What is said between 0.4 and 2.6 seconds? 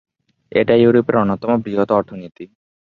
এটা ইউরোপের অন্যতম বৃহৎ অর্থনীতি।